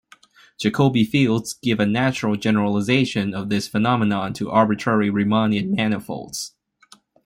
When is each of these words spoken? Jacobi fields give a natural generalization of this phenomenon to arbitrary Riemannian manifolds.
Jacobi 0.57 1.03
fields 1.05 1.53
give 1.61 1.79
a 1.79 1.85
natural 1.85 2.35
generalization 2.35 3.35
of 3.35 3.49
this 3.49 3.67
phenomenon 3.67 4.33
to 4.33 4.49
arbitrary 4.49 5.11
Riemannian 5.11 5.75
manifolds. 5.75 6.55